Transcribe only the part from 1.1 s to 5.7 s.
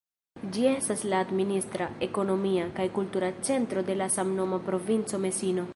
la administra, ekonomia kaj kultura centro de la samnoma provinco Mesino.